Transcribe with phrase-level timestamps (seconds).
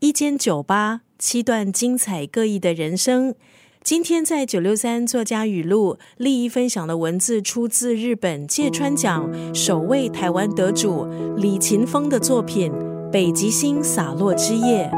[0.00, 3.34] 一间酒吧，七段精彩各异的人生。
[3.84, 12.72] 今天在九六三作家语录，利益分享的文字出自日本芥川奖首位台湾得主李勤峰的作品
[13.10, 14.90] 《北极星洒落之夜》。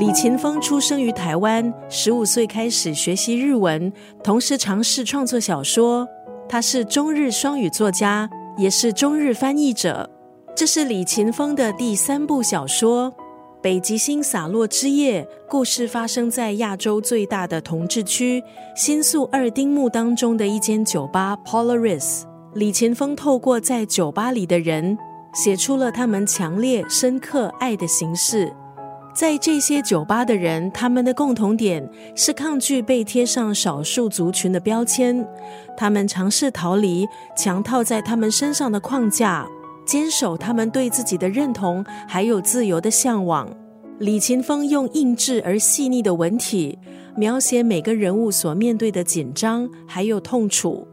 [0.00, 3.92] 李勤峰出生于台湾，十五岁开始学习日文，
[4.24, 6.08] 同时尝试创作小说。
[6.48, 8.28] 他是中日双语作家，
[8.58, 10.10] 也是中日翻译者。
[10.56, 13.14] 这是李勤峰的第三部小说。
[13.64, 18.44] 北极星洒落之夜，故事发生在亚洲最大的同志区
[18.76, 22.24] 新宿二丁目当中的一间酒吧 Polaris。
[22.52, 24.98] 李前峰透过在酒吧里的人，
[25.32, 28.54] 写出了他们强烈、深刻爱的形式。
[29.14, 35.26] 在这些酒吧的人，他们的共同点是抗拒被贴上少数族群的标签，
[35.74, 39.48] 他们尝试逃离强套在他们身上的框架。
[39.84, 43.48] 坚守他们对自己的认同，还有自由的向往。
[43.98, 46.78] 李勤峰用硬质而细腻的文体，
[47.16, 50.86] 描写每个人物所面对的紧张还有痛楚。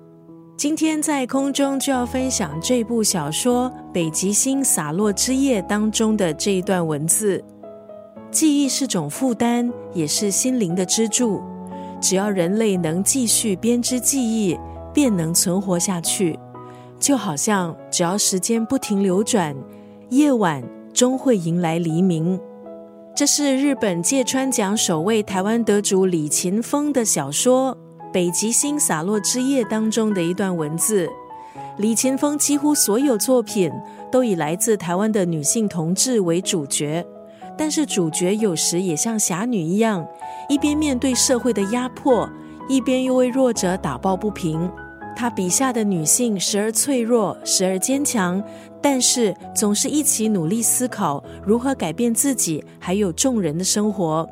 [0.56, 7.44] 今天在空中就要分享这部小说《北极星洒落之夜》当中的这一段文字：
[8.30, 11.42] 记忆是种负担，也是心灵的支柱。
[12.00, 14.56] 只要人类能继续编织记忆，
[14.94, 16.38] 便能存活下去。
[17.02, 19.56] 就好像只要时间不停流转，
[20.12, 20.64] 夜晚
[20.94, 22.40] 终会迎来黎明。
[23.16, 27.76] 这是日本芥川奖首位台湾得主李勤峰的小说
[28.12, 31.10] 《北极星洒落之夜》当中的一段文字。
[31.78, 33.72] 李勤峰几乎所有作品
[34.12, 37.04] 都以来自台湾的女性同志为主角，
[37.58, 40.06] 但是主角有时也像侠女一样，
[40.48, 42.30] 一边面对社会的压迫，
[42.70, 44.70] 一边又为弱者打抱不平。
[45.16, 48.44] 他笔下的女性时而脆弱，时而坚强，
[48.82, 54.28] 但是总是一起努力思考如何改变自己，还有众人的生活。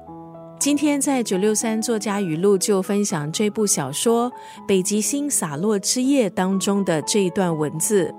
[0.60, 4.30] 今天在九六三作家语录就分享这部小说
[4.68, 8.14] 《北极星洒落之夜》当中的这一段文字：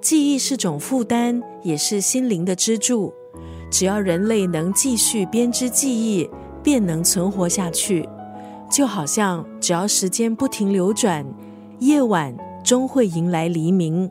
[0.00, 3.12] 记忆是种负担，也是心灵的支柱。
[3.70, 6.28] 只要人类能继续编织记忆，
[6.62, 8.08] 便能存活下去。
[8.70, 11.26] 就好像只要时间不停流转。
[11.82, 12.32] 夜晚
[12.62, 14.08] 终会迎来黎明。